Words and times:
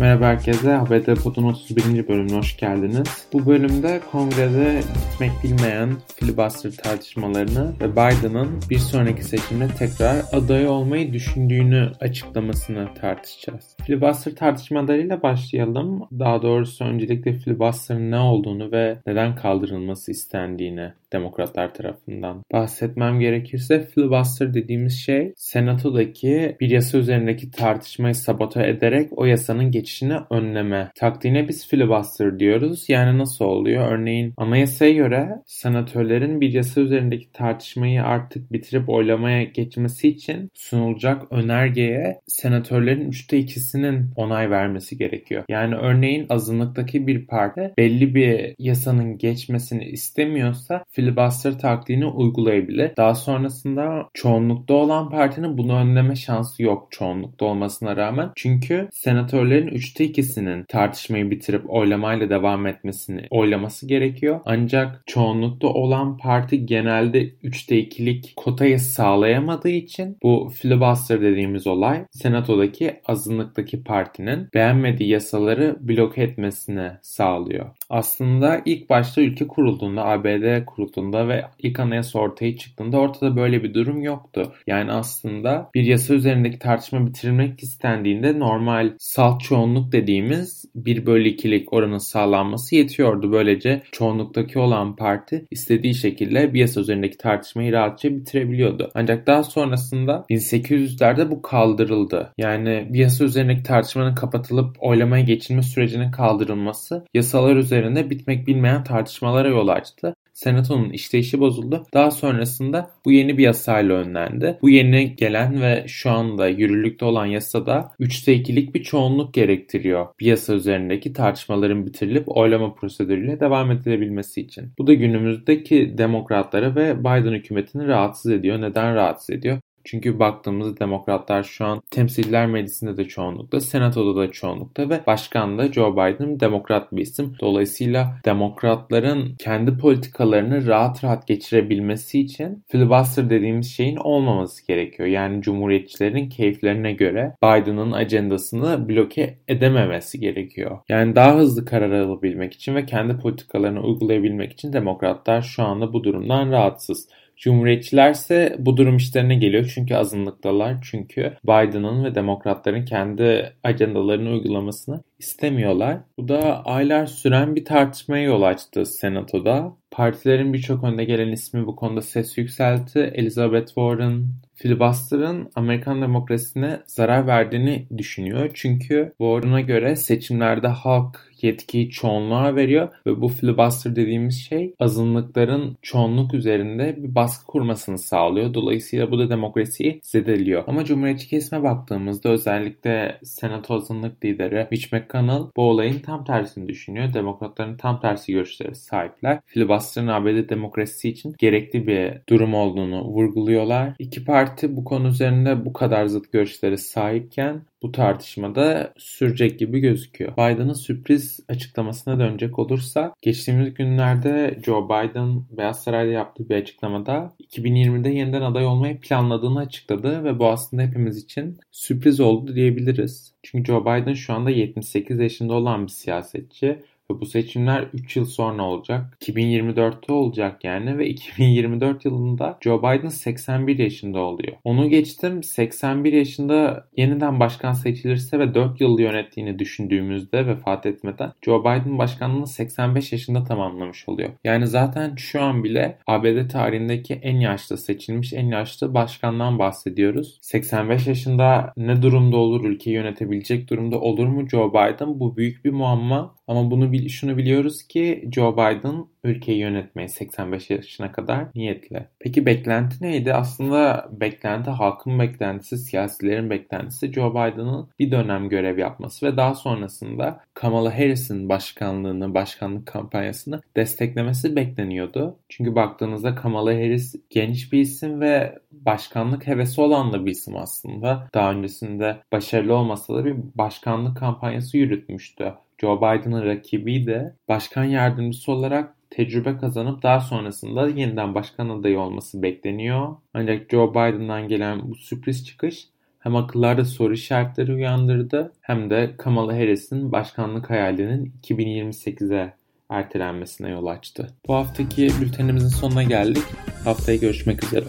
Merhaba 0.00 0.26
herkese. 0.26 0.76
ABD 0.76 1.14
Pod'un 1.14 1.44
31. 1.44 2.08
bölümüne 2.08 2.36
hoş 2.36 2.56
geldiniz. 2.56 3.26
Bu 3.32 3.46
bölümde 3.46 4.00
kongrede 4.12 4.80
bitmek 5.12 5.30
bilmeyen 5.44 5.90
filibuster 6.16 6.70
tartışmalarını 6.70 7.74
ve 7.80 7.92
Biden'ın 7.92 8.60
bir 8.70 8.78
sonraki 8.78 9.24
seçimde 9.24 9.68
tekrar 9.68 10.16
aday 10.32 10.68
olmayı 10.68 11.12
düşündüğünü 11.12 11.92
açıklamasını 12.00 12.88
tartışacağız. 13.00 13.75
Filibuster 13.86 14.34
tartışmalarıyla 14.34 15.22
başlayalım. 15.22 16.08
Daha 16.18 16.42
doğrusu 16.42 16.84
öncelikle 16.84 17.32
filibuster'ın 17.32 18.10
ne 18.10 18.18
olduğunu 18.18 18.72
ve 18.72 18.98
neden 19.06 19.36
kaldırılması 19.36 20.10
istendiğini 20.10 20.92
demokratlar 21.12 21.74
tarafından 21.74 22.42
bahsetmem 22.52 23.20
gerekirse 23.20 23.86
filibuster 23.86 24.54
dediğimiz 24.54 24.98
şey 24.98 25.32
senatodaki 25.36 26.56
bir 26.60 26.70
yasa 26.70 26.98
üzerindeki 26.98 27.50
tartışmayı 27.50 28.14
sabote 28.14 28.68
ederek 28.68 29.08
o 29.16 29.24
yasanın 29.24 29.70
geçişini 29.70 30.16
önleme 30.30 30.90
taktiğine 30.94 31.48
biz 31.48 31.68
filibuster 31.68 32.38
diyoruz. 32.38 32.84
Yani 32.88 33.18
nasıl 33.18 33.44
oluyor? 33.44 33.92
Örneğin 33.92 34.34
anayasaya 34.36 34.92
göre 34.92 35.28
senatörlerin 35.46 36.40
bir 36.40 36.52
yasa 36.52 36.80
üzerindeki 36.80 37.32
tartışmayı 37.32 38.04
artık 38.04 38.52
bitirip 38.52 38.88
oylamaya 38.88 39.42
geçmesi 39.42 40.08
için 40.08 40.50
sunulacak 40.54 41.32
önergeye 41.32 42.20
senatörlerin 42.26 43.08
üçte 43.08 43.38
ikisinin 43.76 44.10
onay 44.16 44.50
vermesi 44.50 44.98
gerekiyor. 44.98 45.44
Yani 45.48 45.74
örneğin 45.74 46.26
azınlıktaki 46.28 47.06
bir 47.06 47.26
parti 47.26 47.74
belli 47.78 48.14
bir 48.14 48.54
yasanın 48.58 49.18
geçmesini 49.18 49.84
istemiyorsa 49.84 50.84
filibuster 50.90 51.58
taktiğini 51.58 52.06
uygulayabilir. 52.06 52.96
Daha 52.96 53.14
sonrasında 53.14 54.08
çoğunlukta 54.14 54.74
olan 54.74 55.10
partinin 55.10 55.58
bunu 55.58 55.76
önleme 55.76 56.16
şansı 56.16 56.62
yok 56.62 56.88
çoğunlukta 56.90 57.44
olmasına 57.44 57.96
rağmen. 57.96 58.30
Çünkü 58.36 58.88
senatörlerin 58.92 59.66
üçte 59.66 60.04
ikisinin 60.04 60.64
tartışmayı 60.64 61.30
bitirip 61.30 61.70
oylamayla 61.70 62.30
devam 62.30 62.66
etmesini 62.66 63.22
oylaması 63.30 63.88
gerekiyor. 63.88 64.40
Ancak 64.44 65.02
çoğunlukta 65.06 65.68
olan 65.68 66.16
parti 66.16 66.66
genelde 66.66 67.30
üçte 67.42 67.78
ikilik 67.78 68.32
kotayı 68.36 68.80
sağlayamadığı 68.80 69.68
için 69.68 70.16
bu 70.22 70.52
filibuster 70.54 71.20
dediğimiz 71.20 71.66
olay 71.66 72.04
senatodaki 72.10 73.00
azınlıktaki 73.06 73.65
partinin 73.84 74.48
beğenmediği 74.54 75.10
yasaları 75.10 75.76
bloke 75.80 76.22
etmesini 76.22 76.90
sağlıyor. 77.02 77.70
Aslında 77.90 78.62
ilk 78.64 78.90
başta 78.90 79.20
ülke 79.20 79.46
kurulduğunda 79.46 80.04
ABD 80.04 80.64
kurulduğunda 80.64 81.28
ve 81.28 81.44
ilk 81.58 81.80
anayasa 81.80 82.18
ortaya 82.18 82.56
çıktığında 82.56 82.98
ortada 82.98 83.36
böyle 83.36 83.62
bir 83.62 83.74
durum 83.74 84.02
yoktu. 84.02 84.52
Yani 84.66 84.92
aslında 84.92 85.70
bir 85.74 85.82
yasa 85.82 86.14
üzerindeki 86.14 86.58
tartışma 86.58 87.06
bitirilmek 87.06 87.62
istendiğinde 87.62 88.38
normal 88.38 88.92
salt 88.98 89.40
çoğunluk 89.40 89.92
dediğimiz 89.92 90.64
1 90.74 91.06
bölü 91.06 91.28
2'lik 91.28 91.72
oranın 91.72 91.98
sağlanması 91.98 92.76
yetiyordu. 92.76 93.32
Böylece 93.32 93.82
çoğunluktaki 93.92 94.58
olan 94.58 94.96
parti 94.96 95.46
istediği 95.50 95.94
şekilde 95.94 96.54
bir 96.54 96.60
yasa 96.60 96.80
üzerindeki 96.80 97.18
tartışmayı 97.18 97.72
rahatça 97.72 98.10
bitirebiliyordu. 98.10 98.90
Ancak 98.94 99.26
daha 99.26 99.42
sonrasında 99.42 100.26
1800'lerde 100.30 101.30
bu 101.30 101.42
kaldırıldı. 101.42 102.32
Yani 102.38 102.86
bir 102.90 102.98
yasa 102.98 103.24
üzerindeki 103.24 103.62
tartışmanın 103.62 104.14
kapatılıp 104.14 104.76
oylamaya 104.78 105.24
geçilme 105.24 105.62
sürecinin 105.62 106.10
kaldırılması 106.10 107.04
yasalar 107.14 107.56
üzerinde 107.56 107.75
bitmek 108.10 108.46
bilmeyen 108.46 108.84
tartışmalara 108.84 109.48
yol 109.48 109.68
açtı. 109.68 110.14
Senato'nun 110.36 110.90
işleyişi 110.90 111.40
bozuldu. 111.40 111.86
Daha 111.94 112.10
sonrasında 112.10 112.90
bu 113.04 113.12
yeni 113.12 113.38
bir 113.38 113.42
yasayla 113.42 113.94
önlendi. 113.94 114.58
Bu 114.62 114.70
yeni 114.70 115.16
gelen 115.16 115.60
ve 115.60 115.84
şu 115.88 116.10
anda 116.10 116.48
yürürlükte 116.48 117.04
olan 117.04 117.26
yasada 117.26 117.92
3'te 118.00 118.36
2'lik 118.36 118.74
bir 118.74 118.82
çoğunluk 118.82 119.34
gerektiriyor. 119.34 120.06
Bir 120.20 120.26
yasa 120.26 120.54
üzerindeki 120.54 121.12
tartışmaların 121.12 121.86
bitirilip 121.86 122.36
oylama 122.36 122.74
prosedürüyle 122.74 123.40
devam 123.40 123.70
edilebilmesi 123.70 124.40
için. 124.40 124.72
Bu 124.78 124.86
da 124.86 124.94
günümüzdeki 124.94 125.98
demokratları 125.98 126.76
ve 126.76 127.00
Biden 127.00 127.32
hükümetini 127.32 127.86
rahatsız 127.86 128.32
ediyor. 128.32 128.60
Neden 128.60 128.94
rahatsız 128.94 129.30
ediyor? 129.30 129.58
Çünkü 129.86 130.18
baktığımızda 130.18 130.80
demokratlar 130.80 131.42
şu 131.42 131.64
an 131.64 131.82
temsiller 131.90 132.46
meclisinde 132.46 132.96
de 132.96 133.04
çoğunlukta, 133.04 133.60
senatoda 133.60 134.20
da 134.20 134.32
çoğunlukta 134.32 134.90
ve 134.90 135.00
başkan 135.06 135.58
da 135.58 135.72
Joe 135.72 135.92
Biden 135.92 136.40
demokrat 136.40 136.92
bir 136.92 137.02
isim. 137.02 137.34
Dolayısıyla 137.40 138.20
demokratların 138.24 139.34
kendi 139.38 139.78
politikalarını 139.78 140.66
rahat 140.66 141.04
rahat 141.04 141.26
geçirebilmesi 141.26 142.20
için 142.20 142.64
filibuster 142.68 143.30
dediğimiz 143.30 143.72
şeyin 143.72 143.96
olmaması 143.96 144.66
gerekiyor. 144.66 145.08
Yani 145.08 145.42
cumhuriyetçilerin 145.42 146.28
keyiflerine 146.28 146.92
göre 146.92 147.36
Biden'ın 147.42 147.92
ajandasını 147.92 148.88
bloke 148.88 149.38
edememesi 149.48 150.20
gerekiyor. 150.20 150.78
Yani 150.88 151.16
daha 151.16 151.36
hızlı 151.36 151.64
karar 151.64 151.90
alabilmek 151.90 152.54
için 152.54 152.74
ve 152.74 152.86
kendi 152.86 153.18
politikalarını 153.18 153.80
uygulayabilmek 153.80 154.52
için 154.52 154.72
demokratlar 154.72 155.42
şu 155.42 155.62
anda 155.62 155.92
bu 155.92 156.04
durumdan 156.04 156.50
rahatsız. 156.50 157.08
Cumhuriyetçiler 157.36 158.10
ise 158.10 158.56
bu 158.58 158.76
durum 158.76 158.96
işlerine 158.96 159.34
geliyor 159.34 159.72
çünkü 159.74 159.94
azınlıktalar. 159.94 160.76
Çünkü 160.82 161.36
Biden'ın 161.44 162.04
ve 162.04 162.14
demokratların 162.14 162.84
kendi 162.84 163.52
ajandalarını 163.64 164.30
uygulamasını 164.30 165.02
istemiyorlar. 165.18 165.98
Bu 166.18 166.28
da 166.28 166.64
aylar 166.64 167.06
süren 167.06 167.56
bir 167.56 167.64
tartışmaya 167.64 168.24
yol 168.24 168.42
açtı 168.42 168.86
senatoda. 168.86 169.76
Partilerin 169.90 170.52
birçok 170.52 170.84
önde 170.84 171.04
gelen 171.04 171.32
ismi 171.32 171.66
bu 171.66 171.76
konuda 171.76 172.02
ses 172.02 172.38
yükseltti. 172.38 172.98
Elizabeth 173.14 173.66
Warren, 173.66 174.24
filibuster'ın 174.56 175.50
Amerikan 175.54 176.02
demokrasisine 176.02 176.80
zarar 176.86 177.26
verdiğini 177.26 177.86
düşünüyor. 177.98 178.50
Çünkü 178.54 179.12
Warren'a 179.18 179.60
göre 179.60 179.96
seçimlerde 179.96 180.68
halk 180.68 181.26
yetkiyi 181.42 181.90
çoğunluğa 181.90 182.56
veriyor 182.56 182.88
ve 183.06 183.20
bu 183.20 183.28
filibuster 183.28 183.96
dediğimiz 183.96 184.36
şey 184.36 184.74
azınlıkların 184.78 185.76
çoğunluk 185.82 186.34
üzerinde 186.34 186.96
bir 187.02 187.14
baskı 187.14 187.46
kurmasını 187.46 187.98
sağlıyor. 187.98 188.54
Dolayısıyla 188.54 189.10
bu 189.10 189.18
da 189.18 189.30
demokrasiyi 189.30 190.00
zedeliyor. 190.02 190.64
Ama 190.66 190.84
Cumhuriyetçi 190.84 191.28
kesime 191.28 191.62
baktığımızda 191.62 192.28
özellikle 192.28 193.18
Senato 193.22 193.74
azınlık 193.74 194.24
lideri 194.24 194.66
Mitch 194.70 194.92
McConnell 194.92 195.42
bu 195.56 195.62
olayın 195.62 195.98
tam 195.98 196.24
tersini 196.24 196.68
düşünüyor. 196.68 197.14
Demokratların 197.14 197.76
tam 197.76 198.00
tersi 198.00 198.32
görüşlere 198.32 198.74
sahipler. 198.74 199.40
Filibuster'ın 199.46 200.06
ABD 200.06 200.48
demokrasisi 200.48 201.08
için 201.08 201.34
gerekli 201.38 201.86
bir 201.86 202.12
durum 202.28 202.54
olduğunu 202.54 203.04
vurguluyorlar. 203.04 203.94
İki 203.98 204.24
parti 204.24 204.45
bu 204.68 204.84
konu 204.84 205.08
üzerinde 205.08 205.64
bu 205.64 205.72
kadar 205.72 206.06
zıt 206.06 206.32
görüşlere 206.32 206.76
sahipken 206.76 207.62
bu 207.82 207.92
tartışmada 207.92 208.92
sürecek 208.96 209.58
gibi 209.58 209.80
gözüküyor. 209.80 210.32
Biden'ın 210.32 210.72
sürpriz 210.72 211.40
açıklamasına 211.48 212.18
dönecek 212.18 212.58
olursa 212.58 213.14
geçtiğimiz 213.22 213.74
günlerde 213.74 214.58
Joe 214.64 214.84
Biden 214.84 215.42
Beyaz 215.50 215.82
Saray'da 215.82 216.12
yaptığı 216.12 216.48
bir 216.48 216.54
açıklamada 216.54 217.32
2020'de 217.40 218.08
yeniden 218.08 218.42
aday 218.42 218.66
olmayı 218.66 219.00
planladığını 219.00 219.58
açıkladı 219.58 220.24
ve 220.24 220.38
bu 220.38 220.48
aslında 220.48 220.82
hepimiz 220.82 221.18
için 221.18 221.58
sürpriz 221.70 222.20
oldu 222.20 222.54
diyebiliriz. 222.54 223.34
Çünkü 223.42 223.72
Joe 223.72 223.82
Biden 223.82 224.14
şu 224.14 224.32
anda 224.32 224.50
78 224.50 225.18
yaşında 225.18 225.54
olan 225.54 225.86
bir 225.86 225.92
siyasetçi 225.92 226.82
ve 227.10 227.20
bu 227.20 227.26
seçimler 227.26 227.88
3 227.92 228.16
yıl 228.16 228.24
sonra 228.24 228.62
olacak. 228.62 229.18
2024'te 229.20 230.12
olacak 230.12 230.64
yani 230.64 230.98
ve 230.98 231.08
2024 231.08 232.04
yılında 232.04 232.58
Joe 232.60 232.78
Biden 232.78 233.08
81 233.08 233.78
yaşında 233.78 234.20
oluyor. 234.20 234.52
Onu 234.64 234.88
geçtim 234.90 235.42
81 235.42 236.12
yaşında 236.12 236.88
yeniden 236.96 237.40
başkan 237.40 237.72
seçilirse 237.72 238.38
ve 238.38 238.54
4 238.54 238.80
yıl 238.80 238.98
yönettiğini 238.98 239.58
düşündüğümüzde 239.58 240.46
vefat 240.46 240.86
etmeden 240.86 241.32
Joe 241.42 241.60
Biden 241.60 241.98
başkanlığını 241.98 242.46
85 242.46 243.12
yaşında 243.12 243.44
tamamlamış 243.44 244.08
oluyor. 244.08 244.30
Yani 244.44 244.66
zaten 244.66 245.14
şu 245.16 245.42
an 245.42 245.64
bile 245.64 245.98
ABD 246.06 246.48
tarihindeki 246.48 247.14
en 247.14 247.40
yaşlı 247.40 247.78
seçilmiş 247.78 248.32
en 248.32 248.46
yaşlı 248.46 248.94
başkandan 248.94 249.58
bahsediyoruz. 249.58 250.38
85 250.42 251.06
yaşında 251.06 251.72
ne 251.76 252.02
durumda 252.02 252.36
olur 252.36 252.64
ülkeyi 252.64 252.96
yönetebilecek 252.96 253.70
durumda 253.70 254.00
olur 254.00 254.26
mu 254.26 254.48
Joe 254.48 254.70
Biden? 254.70 255.20
Bu 255.20 255.36
büyük 255.36 255.64
bir 255.64 255.70
muamma 255.70 256.34
ama 256.46 256.70
bunu 256.70 256.92
şunu 257.10 257.36
biliyoruz 257.36 257.82
ki 257.82 258.28
Joe 258.32 258.52
Biden 258.52 259.06
ülkeyi 259.24 259.58
yönetmeye 259.58 260.08
85 260.08 260.70
yaşına 260.70 261.12
kadar 261.12 261.46
niyetli. 261.54 262.06
Peki 262.18 262.46
beklenti 262.46 263.04
neydi? 263.04 263.34
Aslında 263.34 264.08
beklenti 264.12 264.70
halkın 264.70 265.18
beklentisi, 265.18 265.78
siyasilerin 265.78 266.50
beklentisi 266.50 267.12
Joe 267.12 267.30
Biden'ın 267.30 267.88
bir 267.98 268.10
dönem 268.10 268.48
görev 268.48 268.78
yapması 268.78 269.26
ve 269.26 269.36
daha 269.36 269.54
sonrasında 269.54 270.40
Kamala 270.54 270.98
Harris'in 270.98 271.48
başkanlığını, 271.48 272.34
başkanlık 272.34 272.86
kampanyasını 272.86 273.60
desteklemesi 273.76 274.56
bekleniyordu. 274.56 275.38
Çünkü 275.48 275.74
baktığınızda 275.74 276.34
Kamala 276.34 276.70
Harris 276.74 277.14
genç 277.30 277.72
bir 277.72 277.80
isim 277.80 278.20
ve 278.20 278.58
başkanlık 278.72 279.46
hevesi 279.46 279.80
olan 279.80 280.12
da 280.12 280.26
bir 280.26 280.30
isim 280.30 280.56
aslında. 280.56 281.28
Daha 281.34 281.52
öncesinde 281.52 282.16
başarılı 282.32 282.74
olmasa 282.74 283.14
da 283.14 283.24
bir 283.24 283.36
başkanlık 283.54 284.16
kampanyası 284.16 284.76
yürütmüştü. 284.78 285.52
Joe 285.80 285.96
Biden'ın 285.96 286.44
rakibi 286.44 287.06
de 287.06 287.34
başkan 287.48 287.84
yardımcısı 287.84 288.52
olarak 288.52 288.94
tecrübe 289.10 289.56
kazanıp 289.56 290.02
daha 290.02 290.20
sonrasında 290.20 290.88
yeniden 290.88 291.34
başkan 291.34 291.68
adayı 291.68 292.00
olması 292.00 292.42
bekleniyor. 292.42 293.16
Ancak 293.34 293.70
Joe 293.70 293.90
Biden'dan 293.90 294.48
gelen 294.48 294.90
bu 294.90 294.94
sürpriz 294.94 295.46
çıkış 295.46 295.88
hem 296.18 296.36
akıllarda 296.36 296.84
soru 296.84 297.14
işaretleri 297.14 297.72
uyandırdı 297.72 298.52
hem 298.60 298.90
de 298.90 299.14
Kamala 299.18 299.52
Harris'in 299.52 300.12
başkanlık 300.12 300.70
hayalinin 300.70 301.32
2028'e 301.42 302.54
ertelenmesine 302.88 303.70
yol 303.70 303.86
açtı. 303.86 304.26
Bu 304.48 304.54
haftaki 304.54 305.08
bültenimizin 305.20 305.68
sonuna 305.68 306.02
geldik. 306.02 306.44
Haftaya 306.84 307.18
görüşmek 307.18 307.64
üzere. 307.64 307.86